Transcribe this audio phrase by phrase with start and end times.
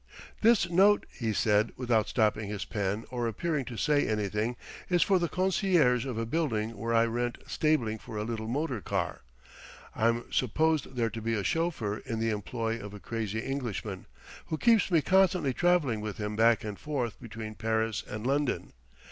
[0.41, 4.55] "This note," he said, without stopping his pen or appearing to say anything
[4.89, 8.81] "is for the concierge of a building where I rent stabling for a little motor
[8.81, 9.21] car.
[9.95, 14.07] I'm supposed there to be a chauffeur in the employ of a crazy Englishman,
[14.47, 18.73] who keeps me constantly travelling with him back and forth between Paris and London.